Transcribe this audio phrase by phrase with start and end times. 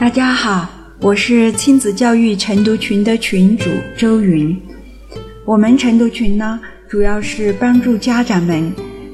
[0.00, 0.66] 大家好，
[1.02, 3.68] 我是亲子教育晨读群的群主
[3.98, 4.58] 周云。
[5.44, 8.72] 我们晨读群呢，主要是帮助家长们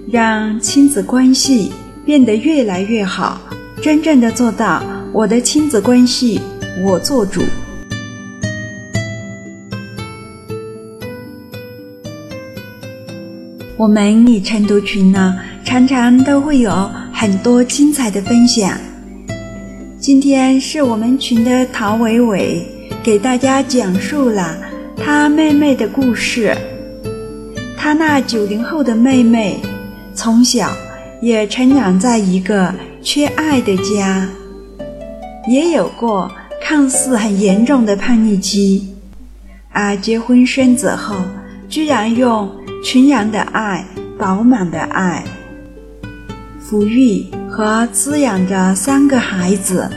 [0.09, 1.73] 让亲子关系
[2.05, 3.41] 变得越来越好，
[3.83, 4.81] 真正的做到
[5.13, 6.41] 我的亲子关系
[6.85, 7.43] 我做主。
[13.77, 16.71] 我们以晨读群呢，常常都会有
[17.13, 18.71] 很多精彩的分享。
[19.99, 22.63] 今天是我们群的陶伟伟
[23.03, 24.55] 给大家讲述了
[24.95, 26.55] 他妹妹的故事。
[27.79, 29.59] 他那九零后的妹妹，
[30.13, 30.71] 从小
[31.23, 34.29] 也成长在一个缺爱的家，
[35.49, 36.31] 也有过
[36.61, 38.95] 看似很严重的叛逆期，
[39.73, 41.17] 而结婚生子后，
[41.71, 42.51] 居然用
[42.85, 43.83] 纯然的爱、
[44.19, 45.25] 饱满的爱。
[46.63, 47.25] 抚育
[47.57, 49.89] 和滋养着三个孩子，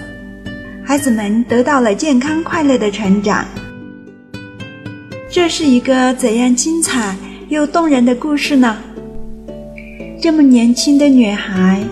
[0.81, 3.43] 孩子们得到了健康快乐的成长。
[5.29, 7.17] 这是一个怎样精彩
[7.49, 8.77] 又动人的故事呢？
[10.21, 11.83] 这么年轻的女孩，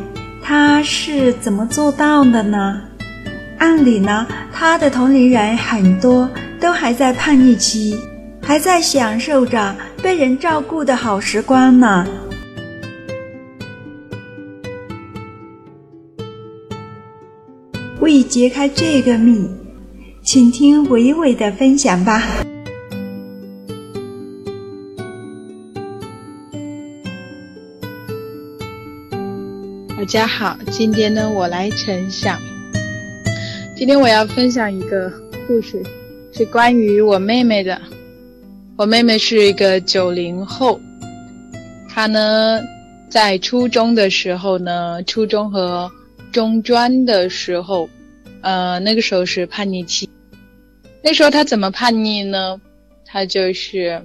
[0.41, 2.79] 她是怎么做到的呢？
[3.57, 6.29] 按理呢，她的同龄人很多
[6.61, 7.99] 都还在叛逆期，
[8.41, 12.07] 还在享受着被人照顾的好时光呢。
[17.99, 19.49] 为揭开这个谜，
[20.21, 22.21] 请听伟伟的分享吧。
[29.97, 32.39] 大家好，今天呢，我来分享。
[33.75, 35.11] 今天我要分享一个
[35.47, 35.81] 故事，
[36.31, 37.81] 是关于我妹妹的。
[38.75, 40.79] 我妹妹是一个九零后，
[41.89, 42.61] 她呢，
[43.09, 45.91] 在初中的时候呢，初中和
[46.37, 47.89] 中专的时候。
[48.41, 50.07] 呃，那个时候是叛逆期。
[51.03, 52.61] 那时候他怎么叛逆呢？
[53.03, 53.99] 他就是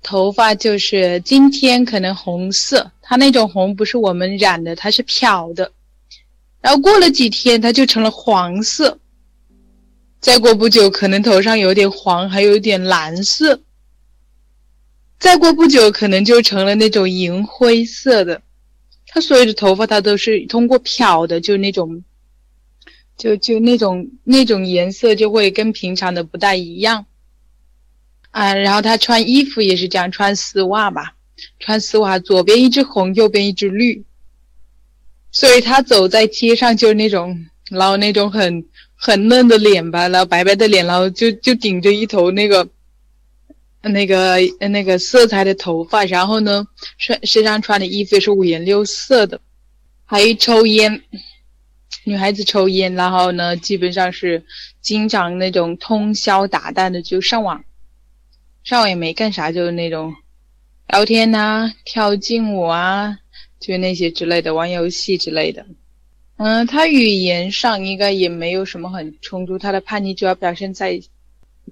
[0.00, 5.72] 头发就是今天可能红色，他那种红不是我们染的，它是漂的。
[6.60, 8.96] 然后过了几天，它就成了黄色。
[10.20, 13.60] 再过不久，可能头上有点黄，还有点蓝色。
[15.18, 18.40] 再过不久，可能就成了那种银灰色的。
[19.12, 22.02] 他所有的头发，他都是通过漂的，就那种。
[23.14, 27.04] 就就那种那种颜色就会跟平常的不大一样，
[28.30, 31.14] 啊，然后他穿衣服也是这样，穿丝袜吧，
[31.60, 34.02] 穿丝袜左边一只红，右边一只绿，
[35.30, 38.64] 所以他走在街上就是那种，然后那种很
[38.96, 42.66] 很嫩的脸吧，然后白白的脸，然后就就顶着一头那个
[43.82, 44.36] 那个
[44.70, 46.64] 那个色彩的头发，然后呢，
[46.98, 49.40] 身身上穿的衣服也是五颜六色的，
[50.04, 51.02] 还抽烟。
[52.04, 54.44] 女孩子抽烟，然后呢，基本上是
[54.80, 57.64] 经常那种通宵达旦的就上网，
[58.64, 60.14] 上网也没干啥，就是那种
[60.88, 63.18] 聊天呐、跳劲舞啊，
[63.60, 65.66] 就那些之类的，玩游戏之类的。
[66.36, 71.00] 嗯，她语言上应该也没有什么很冲突，她的叛逆主要表现在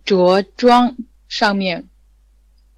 [0.05, 0.97] 着装
[1.29, 1.87] 上面。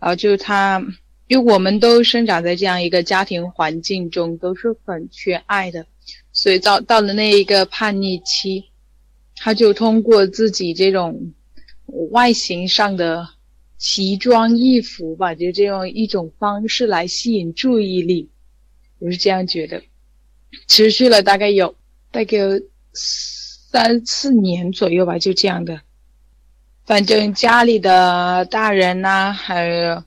[0.02, 0.84] 啊就是他，
[1.28, 5.86] 因为我们都生长在这样一个家庭环境中，都是很缺爱的。
[6.32, 8.64] 所以到到了那一个叛逆期，
[9.36, 11.32] 他就通过自己这种
[12.10, 13.28] 外形上的
[13.78, 18.28] 奇装异服吧，就这样一种方式来吸引注意力。
[18.98, 19.80] 我是这样觉得，
[20.66, 21.76] 持续了大概有
[22.10, 22.60] 大概有
[22.92, 25.80] 三四年左右吧，就这样的。
[26.84, 30.04] 反正家里的大人呐，还有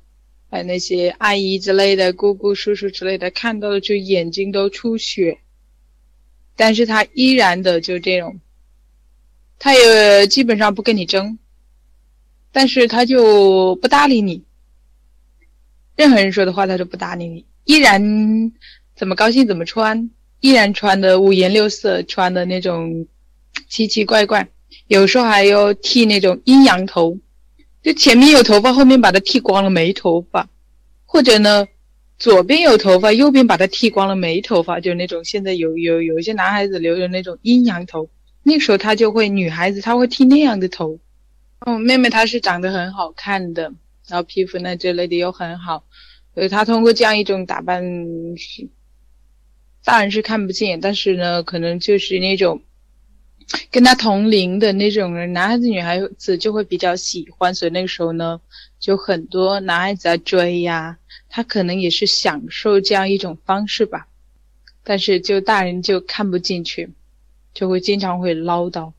[0.49, 5.39] 还有那些阿姨之类的、姑姑、叔叔之类的，看到了就眼睛都出血。
[6.57, 8.39] 但是他依然的就这种，
[9.59, 11.37] 他也基本上不跟你争，
[12.51, 14.43] 但是他就不搭理你，
[15.95, 18.53] 任何人说的话他都不搭理你，依然
[18.95, 23.05] 怎么高兴怎么穿，依然穿的五颜六色，穿的那种
[23.67, 24.47] 奇奇怪怪，
[24.87, 27.17] 有时候还要剃那种阴阳头，
[27.81, 30.49] 就前面有头发，后面把它剃光了没头发，
[31.05, 31.67] 或者呢。
[32.17, 38.09] 左边有头发，右边把它剃光了没头发，就那种现在有有有一些男孩子留着那种阴阳头，
[38.41, 40.97] 那时候他就会女孩子他会剃那样的头。
[41.59, 43.63] 哦，妹妹她是长得很好看的，
[44.07, 45.83] 然后皮肤呢之类的又很好，
[46.33, 47.83] 所以她通过这样一种打扮
[48.37, 48.69] 是，
[49.83, 52.61] 大人是看不见，但是呢可能就是那种
[53.71, 58.39] 跟他同龄的那种人，男孩子女孩子就会比较喜欢，所以那个时候呢
[58.79, 60.97] 就很多男孩子在追呀。
[61.27, 64.07] 他可能也是享受这样一种方式吧，
[64.85, 66.89] 但是就大人就看不进去，
[67.53, 68.93] 就会经常会唠叨，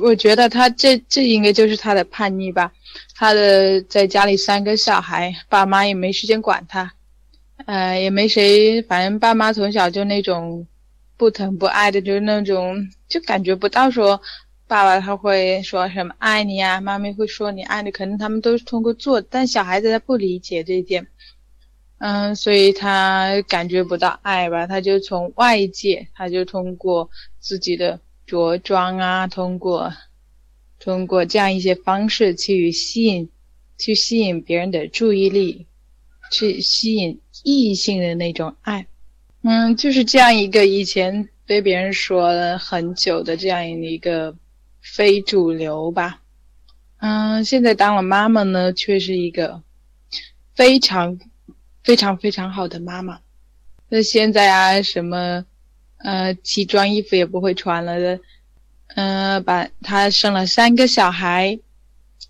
[0.00, 2.72] 我觉得他这这应该就是他的叛逆吧。
[3.14, 6.94] 他的在家里三个小孩，爸妈也没时间管他，
[7.66, 10.66] 呃，也没谁，反正爸妈从小就那种
[11.20, 14.18] 不疼不爱的，就是那种就感觉不到说
[14.66, 21.06] 爸爸他会说什么爱你啊，妈咪会说你爱你，可能他们都是通过做，但小孩子他不理解这一点，
[21.98, 29.92] 嗯，所以他感觉不到爱吧，他就从外界，他就通过自己的着装啊，通过。
[30.82, 33.28] 通过这样一些方式去吸引，
[33.76, 35.66] 去吸引别人的注意力，
[36.32, 38.86] 去吸引异性的那种爱，
[39.42, 44.36] 嗯，就是这样一个以前被别人说了很久的这样一个
[44.82, 46.20] 非主流吧，
[46.98, 49.62] 嗯，现在当了妈妈呢，却是一个
[50.54, 51.18] 非常
[51.82, 53.20] 非常非常好的妈妈。
[53.88, 55.44] 那现在啊，什么
[55.98, 58.20] 呃奇装衣服也不会穿了的。
[58.96, 61.58] 嗯，把他生了三个小孩，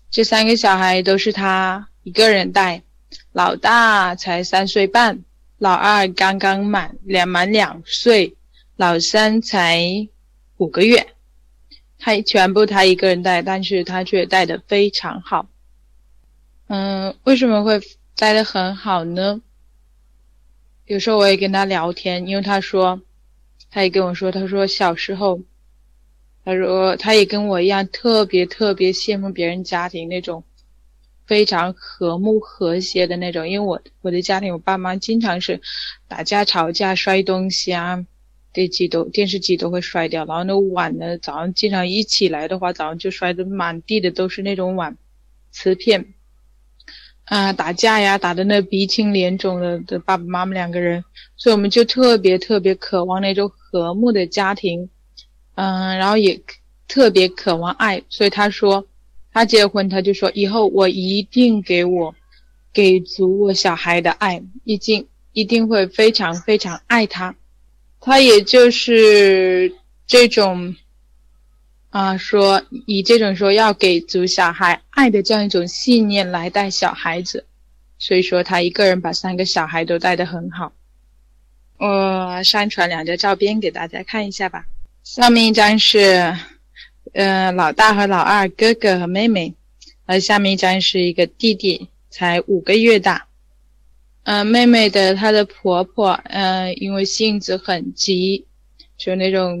[0.09, 2.83] 这三个小孩都是他一个人带。
[3.33, 5.23] 老大才三岁半，
[5.61, 8.35] 老二刚刚满两满两岁，
[8.77, 9.79] 老三才
[10.57, 11.13] 五个月。
[11.99, 15.47] 他全部他一个人带，但是他却带的非常好。
[16.65, 17.79] 嗯，为什么会
[18.15, 19.39] 带的很好呢？
[20.87, 22.99] 有时候我也跟他聊天，因为他说，
[23.69, 25.41] 他也跟我说，他说小时候。
[26.43, 30.43] 他说，他也跟我一样，特别特别羡慕别人家庭那种
[31.31, 33.47] 非常和睦和谐的那种。
[33.47, 35.61] 因为我我的家庭，我爸妈经常是
[36.09, 38.05] 打架吵架、摔东西啊，
[38.51, 40.25] 电机都电视机都会摔掉。
[40.25, 44.97] 然后那碗呢，早上经常一起来的话，早上就摔得满地的都是那种碗、
[45.51, 46.13] 瓷片
[47.23, 51.01] 啊，打架呀，打的那鼻青脸肿的的爸爸妈妈两个人，
[51.37, 54.89] 所以我们就特别特别渴望那种和睦的家庭。
[55.55, 56.41] 嗯，然后也
[56.89, 58.85] 特别渴望爱，所以他说，
[59.33, 62.13] 他结婚，他就说以后我一定给我
[62.73, 67.35] 给足我小孩的爱，一定一定会非常非常爱他。
[67.99, 69.73] 他也就是
[70.07, 70.75] 这种
[71.91, 77.45] 啊，说以这种说要给足小孩爱的这样一种信念来带小孩子，
[77.99, 80.73] 所以说他一个人把三个小孩都带得很好。
[81.77, 84.65] 我上传两张照片给大家看一下吧。
[85.03, 86.35] 上面一张是，
[87.13, 89.53] 呃，老大和老二，哥哥和妹妹，
[90.05, 93.27] 而下面一张是一个弟弟，才五个月大。
[94.23, 98.45] 嗯，妹妹的她的婆婆，嗯，因为性子很急，
[98.97, 99.59] 就那种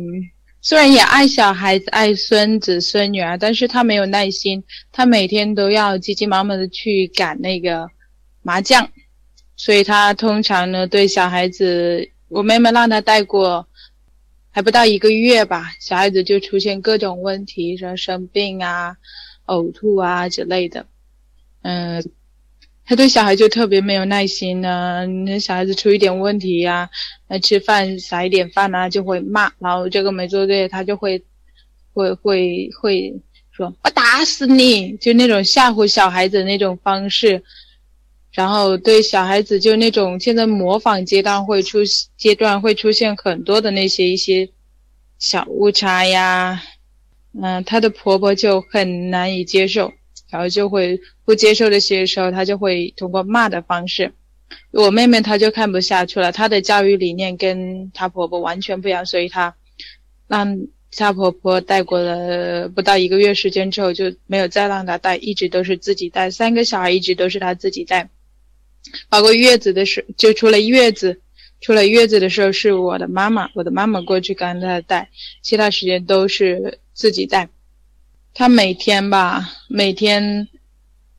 [0.61, 4.63] 虽然也爱小孩子、爱孙子孙女儿，但是她没有耐心，
[4.93, 7.89] 她每天都要急急忙忙的去赶那个
[8.43, 8.89] 麻将，
[9.57, 13.67] 所以她通常呢对小孩子，我妹妹让她带过。
[14.51, 18.97] 还不到一个月吧，小孩子就出现各种问题，说生病啊、
[19.45, 20.85] 呕吐啊之类的。
[21.61, 22.03] 嗯，
[22.85, 25.05] 他对小孩就特别没有耐心呢。
[25.05, 26.89] 那小孩子出一点问题呀，
[27.27, 31.23] 那吃饭撒一点饭啊，就会骂，然后这个没做对，他就会
[31.93, 33.13] 会会会
[33.51, 37.41] 说我打死你，就那种吓唬小孩子那种方式。
[38.31, 41.79] 然后对小孩子就那种现在模仿阶段会出
[42.17, 44.49] 阶段会出现很多的那些一些
[45.19, 46.63] 小误差呀，
[47.39, 49.91] 嗯，她的婆婆就很难以接受，
[50.29, 54.13] 然后就会不接受这些时候，她就会通过骂的方式。
[54.71, 59.53] 我妹妹她就看不下去了，她的教育理念跟她婆婆完全不一样，所以她
[60.27, 60.57] 让
[60.95, 68.09] 她婆婆带过了不到一个月时间之后就没有再让她带，一直都是自己带，三个小孩一直都是她自己带。
[69.09, 71.21] 包括月子的时候，就出了月子，
[71.61, 75.09] 出了月子的时候是我的妈妈，我的妈妈过去跟他带，
[75.41, 77.49] 其他时间都是自己带。
[78.33, 80.47] 他每天吧，每天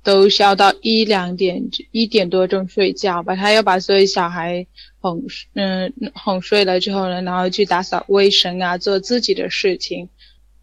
[0.02, 3.36] 都需要到一两点，一点多钟睡觉吧。
[3.36, 4.66] 他要把所有小孩
[4.98, 5.22] 哄，
[5.54, 10.08] 嗯，哄睡了之后呢，然后去打扫卫生啊，做自己的事情。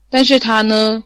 [0.09, 1.03] 但是他呢？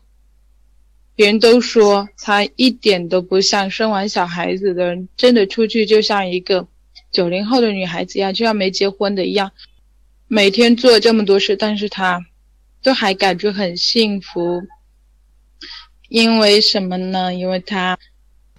[1.15, 6.67] 别人都说她一点都不像生完小孩子的人，真的出去就像一个
[7.11, 9.51] 九零后的女孩子一样，就像没结婚的一样，
[10.27, 12.25] 每天做这么多事，但是她
[12.81, 14.61] 都还感觉很幸福。
[16.09, 17.33] 因为什么呢？
[17.33, 17.97] 因为她，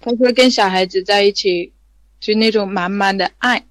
[0.01, 1.73] 她说跟小孩子在一起，
[2.19, 3.63] 就那种满满的爱。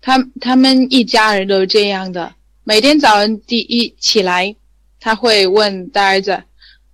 [0.00, 4.54] 他他们一家人都这样的，每天早上第一起来，
[5.00, 6.44] 他会问大儿子。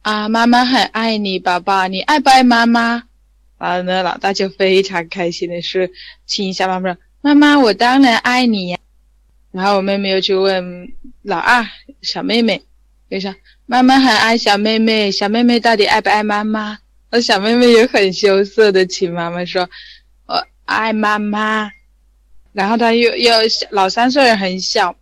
[0.04, 3.04] 啊，妈妈很爱你，宝宝，你爱不爱妈妈？
[3.58, 5.90] 然后呢，老大就非常开心的是
[6.26, 8.78] 亲一下妈妈，：“妈妈，我当然爱你呀。”
[9.50, 10.92] 然后我妹妹又去问
[11.22, 11.66] 老二
[12.02, 12.62] 小妹妹，
[13.10, 13.34] 就说
[13.64, 16.78] 妈妈很爱小妹妹，小妹妹到底爱不爱妈妈？
[17.08, 19.66] 而小妹妹也很羞涩的请妈妈说
[20.28, 21.70] ：“我爱妈妈。”
[22.52, 23.32] 然后他又又
[23.70, 24.94] 老三虽然很小，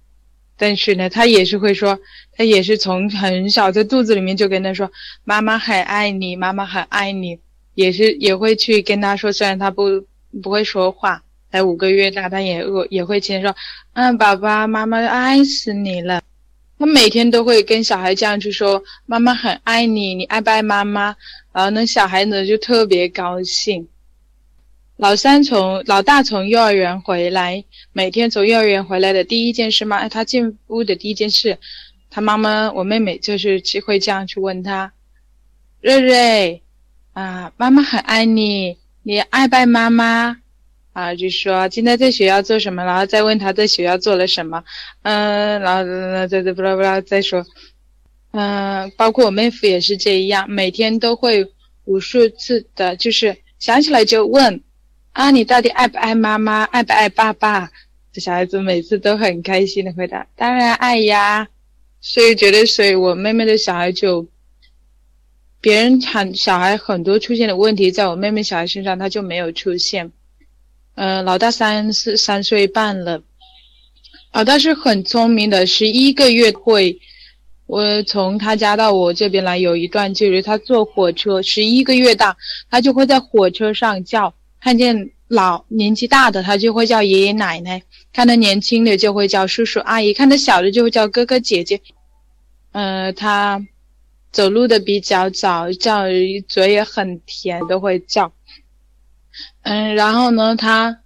[0.63, 1.99] 但是呢，他也是会说，
[2.37, 4.89] 他也是从很小在肚子里面就跟他说
[5.27, 7.37] ：“妈妈很爱你，妈妈很爱你。”
[7.75, 10.07] 也是也会去跟他说，虽然他不
[10.41, 13.53] 不会说话，才五个月大，但也也会亲说
[13.95, 16.23] ：“嗯，宝宝，妈妈爱死你了。”
[16.79, 21.17] 他每天都会跟小孩这样去说：“妈妈很爱你，你爱不爱妈妈？”
[21.53, 23.89] 然后那小孩子就特别高兴。
[24.97, 31.59] 老三从老大从幼儿园回来，每天从幼儿园回来的第一件事嘛，他进屋的第一件事，
[32.11, 34.93] 他妈妈我妹妹就是会这样去问他
[35.81, 36.63] ：“瑞瑞，
[37.15, 40.37] 啊，妈妈很爱你，你爱不爱妈妈？”
[40.93, 44.63] 啊，就说今天在学校做什么，然后再问他在学校做了什么，
[45.03, 47.43] 嗯，然后再再不知道不知道再说，
[48.33, 51.51] 嗯，包括我妹夫也是这样，每天都会
[51.87, 54.63] 无数次的，就是想起来就问，
[55.13, 57.71] 啊，你到底爱不爱妈妈，爱不爱爸爸？
[58.13, 61.49] 这小孩子每次都很开心的回答，当然爱呀。
[62.01, 64.27] 所以觉得，所以我妹妹的小孩就，
[65.61, 70.11] 别人很小孩很多出现的问题，在我妹妹小孩身上他就没有出现。
[70.95, 73.23] 呃，老大三四三岁半了，
[74.33, 76.99] 老大是很聪明的，十一个月会。
[77.67, 82.37] 我从他家到我这边来有一段距离，他坐火车，十一个月大，
[82.69, 87.81] 他就会在火车上叫，看见老年纪大的，他就会叫爷爷奶奶；
[88.13, 91.81] 看到年轻的就会叫叔叔阿姨；看到小的就会叫哥哥姐姐。
[92.71, 93.67] 呃，他
[94.31, 96.05] 走路的比较早，叫
[96.47, 98.33] 嘴也很甜，都会叫。
[99.63, 101.01] 嗯，然后呢，他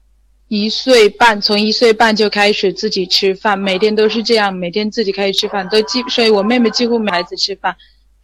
[0.48, 7.74] 一岁半，从一岁半就开始自己吃饭，每天都是这样，每天自己开始吃饭，都几，所以我妹妹几乎没孩子吃饭，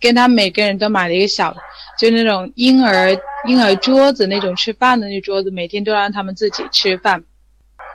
[0.02, 1.56] 跟他每个人都买了一个小，
[1.98, 3.16] 就那种婴儿
[3.46, 7.22] 婴儿桌子那种吃饭的那桌子，每天都让他们自己吃饭。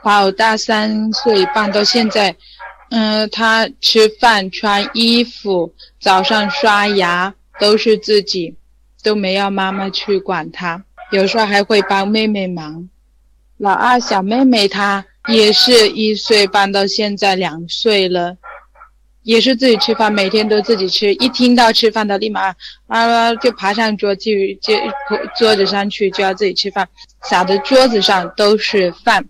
[0.02, 2.34] 把我大三岁半到现在，
[2.90, 8.54] 嗯，他吃饭、穿衣服、早上刷牙都是自己，
[9.02, 10.82] 都没要妈妈去管他。
[11.10, 12.88] 有时候还会帮妹妹忙。
[13.56, 18.36] 老二小妹妹她也是一岁半到现在两岁了，
[19.28, 21.12] 也是自己吃饭，每天都自己吃。
[21.16, 22.54] 一听到吃饭的，立马
[22.86, 24.74] 啊就爬上桌去，就
[25.36, 26.88] 桌子上去就要自己吃饭，
[27.20, 29.22] 撒的桌子上都是饭。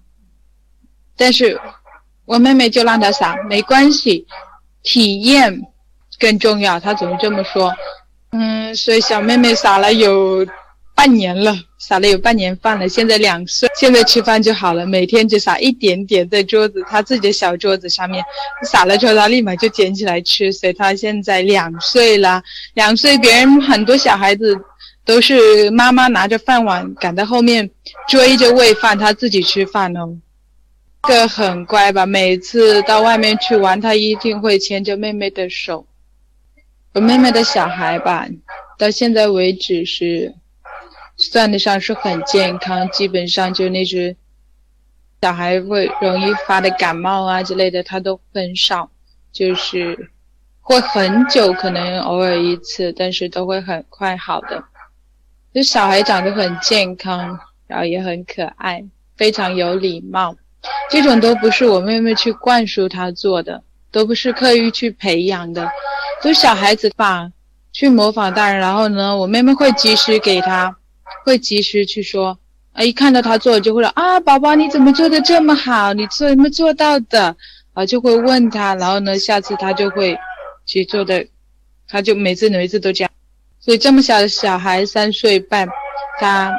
[1.16, 1.60] 但是
[2.26, 4.24] 我妹妹就让她撒，没关系，
[4.84, 5.62] 体验
[6.20, 7.74] 更重要，她总是这么说。
[8.30, 10.46] 嗯，所以小妹妹撒了有。
[10.98, 12.88] 半年了，撒了有半年饭了。
[12.88, 18.20] 现在两岁，现在吃饭就好了，每天只撒一点点在桌子，他自己的小桌子上面，
[18.64, 20.52] 撒了之后他立马就捡起来吃。
[20.52, 22.42] 所以他现在两岁了，
[22.74, 24.58] 两岁别人很多小孩子
[25.04, 27.70] 都是妈妈拿着饭碗赶在后面
[28.08, 30.18] 追着喂饭，他自己吃饭哦。
[31.06, 32.04] 这很乖吧？
[32.06, 35.86] 每次到外面去玩，他一定会牵着妹妹的手。
[36.92, 38.26] 我妹妹的小孩吧，
[38.76, 40.34] 到现在为止是。
[41.18, 44.16] 算得上是很健康，基本上就那只
[45.20, 48.88] 小孩会容易发的感冒啊之类的，他都很少，
[49.32, 50.10] 就是
[50.60, 54.62] 会很久，可能偶尔一次，但是都会很快好的。
[55.52, 58.84] 就小孩长得很健康，然后也很可爱，
[59.16, 60.36] 非常有礼貌，
[60.88, 63.60] 这种都不是我妹妹去灌输他做的，
[63.90, 65.68] 都不是刻意去培养的，
[66.22, 67.32] 就小孩子吧，
[67.72, 70.76] 去模仿大人，然后呢，我妹妹会及时给他。
[71.24, 72.38] 会及时去说，
[72.72, 75.92] 啊，一看到他做就会说啊，宝宝你怎么做的这么好？
[75.92, 77.36] 你怎么做到的？
[77.74, 80.18] 啊，就会问他，然后呢，下次他就会
[80.66, 81.26] 去做的，
[81.86, 83.10] 他就每次每次都这样。
[83.60, 85.68] 所以这么小的小孩三岁半，
[86.18, 86.52] 他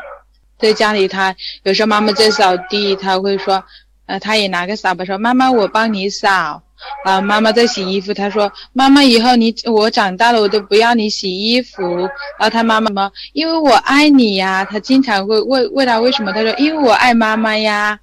[0.57, 3.63] 在家里，他有时候妈妈在扫地，他会说，
[4.05, 6.63] 呃，他也拿个扫把说，妈妈我帮你扫。
[7.03, 8.13] 啊，妈妈在洗衣服。
[8.13, 11.83] 他说：“妈妈，以后你我长大了，我都不要你洗衣服。”
[12.37, 13.11] 然后他妈妈吗？
[13.33, 14.65] 因为我爱你呀。
[14.65, 16.31] 他经常会问问他为什么？
[16.31, 17.99] 他说：“因为我爱妈妈呀。”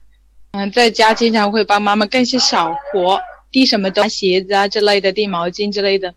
[0.53, 6.15] 嗯，在家经常会帮妈妈干些小活，递什么东西，鞋子啊之类的，递毛巾之类的，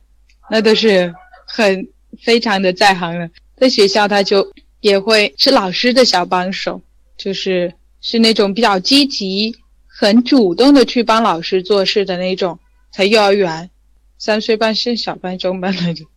[0.50, 1.14] 那都是
[1.46, 1.86] 很
[2.22, 3.28] 非常的在行了。
[3.58, 4.50] 在学校，他就
[4.80, 6.82] 也会是老师的小帮手，
[7.18, 9.54] 就是是那种比较积极。
[10.00, 12.58] 很主动的去帮老师做事的那种，
[12.94, 13.70] 才幼儿园，
[14.18, 16.08] 三岁半是小班中班那种，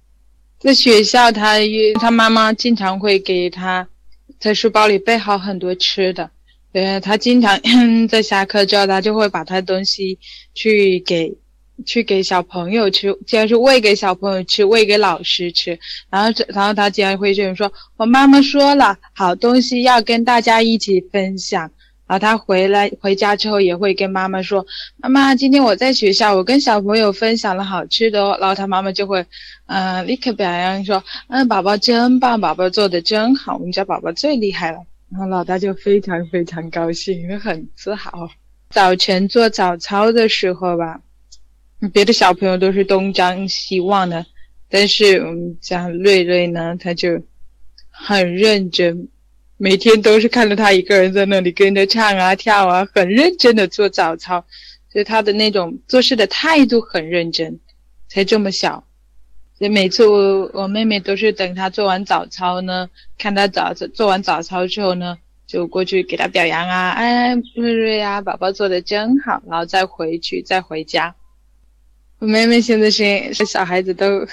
[0.61, 1.57] 在学校他
[2.01, 3.89] 他妈妈经常会给他，
[4.39, 6.31] 在书包里备好很多吃的，
[6.73, 7.61] 对他经常
[8.09, 10.17] 在下课之后他就会把他东西
[10.55, 11.37] 去给
[11.85, 15.77] 去给小朋友吃，既然是喂给小朋友吃，喂给老师吃。
[16.09, 21.69] 然后，然后他竟然会这样说：“我妈妈说了，好东西要跟大家一起分享。”
[22.13, 24.67] 然后他回来回家之后也会跟妈妈说
[25.01, 29.25] ：“妈妈，今天我在学校，我跟小朋友分享了好吃的哦。”然后他妈妈就会，
[29.65, 34.79] 嗯，立刻表扬说：“嗯，宝宝真棒，宝宝做的真好，我们家宝宝最厉害了。”
[35.11, 38.29] 然后老大就非常非常高兴，很自豪。
[38.69, 41.01] 早晨做早操的时候吧，
[41.95, 44.27] 别的小朋友都是东张西望的，
[44.69, 47.23] 但是我们家瑞瑞呢，他就
[47.89, 49.09] 很认真，
[49.63, 54.45] 每天都是看着他一个人在那里跟着唱啊跳啊，很认真的做早操，
[54.91, 57.61] 所以他的那种做事的态度很认真，
[58.09, 58.85] 才这么小。
[59.57, 65.17] 所以每次我我妹妹都是等他做完早操呢，看他早做完早操之后呢。
[65.45, 71.15] 就过去给他表扬啊，哎，瑞瑞呀，宝宝做的真好，然后再回去，再回家。
[72.21, 74.27] 我妹妹现在是小孩子都，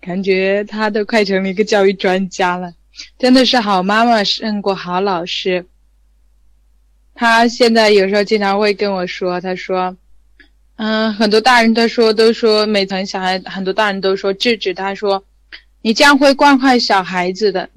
[0.00, 2.72] 感觉她都快成了一个教育专家了，
[3.18, 5.66] 真的是好妈妈胜过好老师。
[7.14, 9.96] 她现在有时候经常会跟我说，她说，
[10.76, 15.24] 嗯，很多大人都说都说每层小孩，很多大人都说制止她说，
[15.82, 17.68] 你这样会惯坏小孩子的。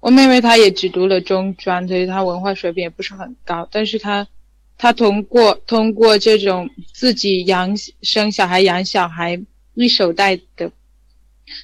[0.00, 3.68] 我妹妹她也只读了中专，所以她文化水平也不是很高。
[3.72, 4.28] 但是她，
[4.76, 9.40] 她通过通过这种自己养生小孩、养小孩
[9.74, 10.70] 一手带的，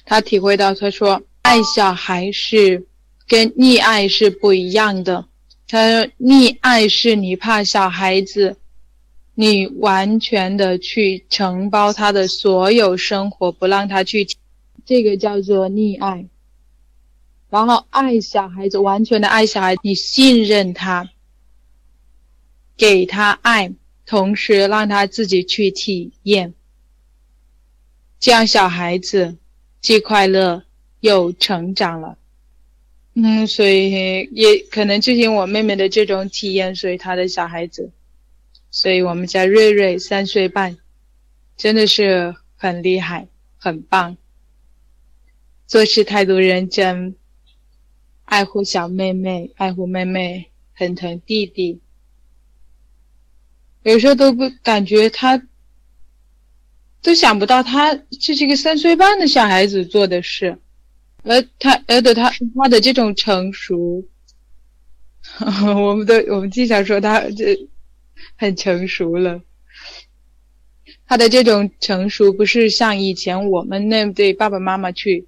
[0.03, 2.87] 她体会到，她说爱小孩是
[3.27, 5.27] 跟溺爱是不一样的。
[5.67, 5.77] 他
[6.19, 8.57] 溺爱是你怕小孩子，
[9.35, 14.27] 你完全的去承包他的所有生活，不让他去，
[14.87, 16.25] 这个叫做溺爱。
[17.51, 21.11] 然后爱小孩子，完全的爱小孩，你信任他，
[22.75, 23.71] 给他爱，
[24.07, 26.55] 同时让他自己去体验，
[28.19, 29.37] 这样小孩子
[29.79, 30.64] 既快乐
[31.05, 32.17] 又成长了。
[33.13, 37.91] 嗯，所以也可能就因我妹妹的这种体验，所以她的小孩子，
[38.71, 40.77] 所以我们家瑞瑞三岁半，
[41.55, 44.17] 真的是很厉害，很棒，
[45.67, 47.15] 做事态度认真。
[48.25, 51.79] 爱护小妹妹，爱护妹妹，很疼弟弟。
[53.83, 55.41] 有时候都不感觉他，
[57.03, 60.57] 都想不到他这是一个三岁半的小孩子做的事，
[61.25, 64.03] 而他而的他他的这种成熟，
[65.65, 67.67] 我们都我们经常说他这
[68.37, 69.41] 很成熟了。
[71.07, 75.27] 他的这种成熟不是像以前我们那对爸爸妈妈去。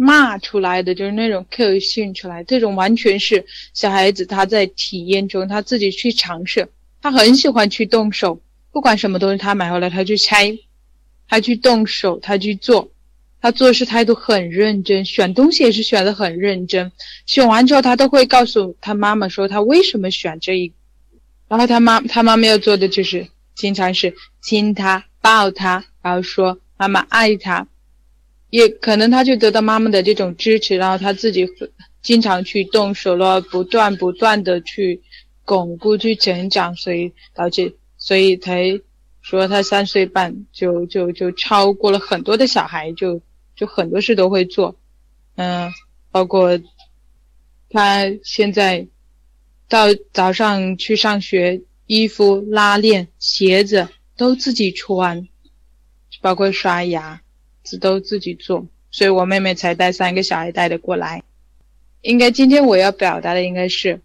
[0.00, 6.68] 骂出来的就是那种课训出来，这种完全是小孩子他在体验中他自己去尝试，
[7.02, 10.56] 他很喜欢去动手，不管什么东西他买回来他去拆，
[11.26, 12.92] 他去动手，他去做，
[13.40, 16.90] 他做事态度很认真，选东西也是选的很认真，
[17.26, 20.72] 选完之后他都会告诉他妈妈说他为什么选这一，
[21.48, 27.66] 然后他妈他妈妈要做的就是经常是亲他抱他，然后说妈妈爱他。
[28.50, 31.46] 也可能他就得到妈妈的这种支持，然后他自己
[32.00, 35.02] 经常去动手了，不断不断的去
[35.44, 38.80] 巩固、去成长，所以导致，所以才
[39.20, 43.20] 说他三岁半就就就超过了很多的小孩，就
[43.58, 44.74] 就很多事都会做，
[45.34, 45.70] 嗯，
[46.10, 46.58] 包括
[47.68, 48.86] 他现在
[49.68, 55.28] 到早上去上学，衣服拉链、鞋子都自己穿，
[56.22, 57.20] 包括刷牙。
[57.82, 61.22] 都自己做，所以我妹妹才带三个小孩带的过来。
[62.00, 64.00] 应该今天我要表达的应该是，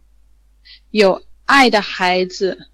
[0.91, 2.67] 有爱的孩子。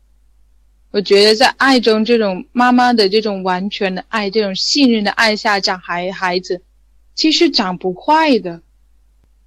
[0.89, 6.63] 我觉得在爱中，这种妈妈的这种完全的爱，这种信任的爱下长孩孩子，
[7.19, 8.62] 其实长不坏的。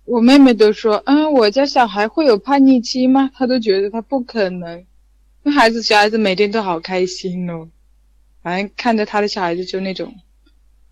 [0.04, 3.30] 我妹妹都说，嗯，我家小孩会有叛逆期吗？
[3.35, 4.85] 她都觉得他不可能。
[5.42, 7.66] 那孩子小孩子每天都好开心哦，
[8.42, 10.14] 反正看着他的小孩子就那种。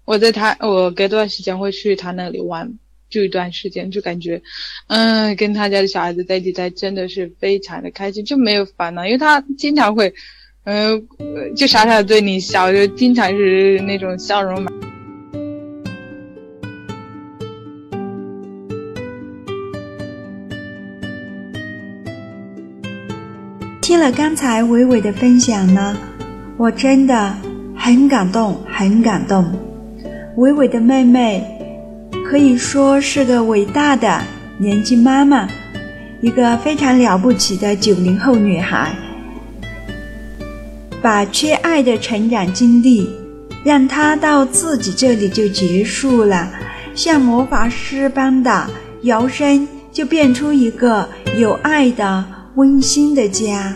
[0.07, 2.79] 我在他，我隔段时间会去他那里玩，
[3.11, 4.41] 住一段时间，就感觉，
[4.87, 10.15] 嗯，跟他家的小孩子在一起，在真的是非常的开心，就没有烦恼，因为他经常会，
[10.65, 11.07] 嗯，
[11.55, 14.73] 就傻傻的对你笑，就经常是那种笑容满。
[23.91, 25.97] 听了刚才伟伟的分享呢，
[26.57, 27.35] 我真的
[27.77, 29.45] 很感动，很感动。
[30.37, 31.45] 伟伟的妹妹
[32.25, 34.23] 可以说是个伟大的
[34.59, 35.49] 年轻妈妈，
[36.21, 38.95] 一个非常了不起的九零后女孩，
[41.03, 43.11] 把缺爱的成长经历
[43.65, 46.49] 让他到自己这里就结束了，
[46.95, 48.71] 像魔法师般的
[49.03, 52.25] 摇身就变出一个有爱的
[52.57, 53.75] 温馨的家，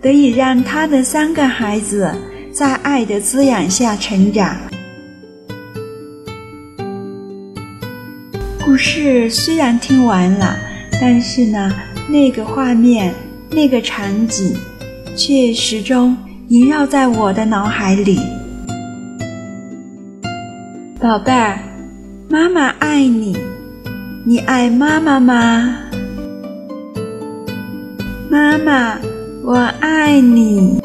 [0.00, 2.10] 得以让他的三个孩子
[2.50, 4.56] 在爱的滋养下成长。
[8.64, 10.56] 故事虽然听完了，
[11.00, 11.72] 但是呢，
[12.08, 13.12] 那个画面、
[13.50, 14.54] 那个场景，
[15.14, 16.16] 却始终
[16.48, 18.18] 萦绕在我的脑海里。
[21.00, 21.58] 宝贝儿，
[22.28, 23.36] 妈妈爱你，
[24.24, 25.76] 你爱妈妈吗？
[28.30, 28.98] 妈妈，
[29.42, 30.78] 我爱你。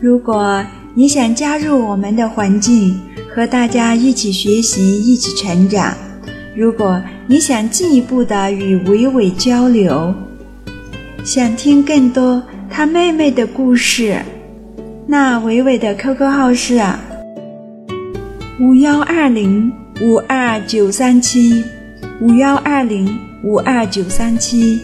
[0.00, 3.00] 如果你想加入我们的环境，
[3.32, 5.94] 和大家一起学习，一起成长。
[6.56, 10.12] 如果你想进一步的与伟伟交流，
[11.24, 14.20] 想听更多他妹妹的故事，
[15.06, 16.80] 那伟伟的 QQ 号是
[18.60, 21.64] 五幺二零五二九三七
[22.20, 24.80] 五幺二零五二九三七。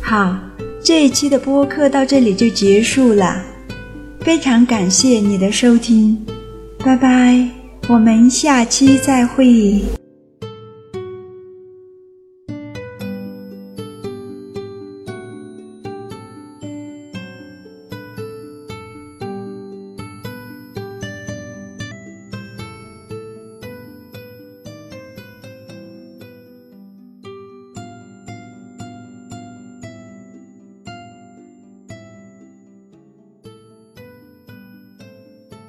[0.00, 0.36] 好。
[0.82, 3.44] 这一期的播客到这里就结束了，
[4.20, 6.16] 非常感谢你的收听，
[6.78, 7.46] 拜拜，
[7.86, 9.82] 我们下期再会。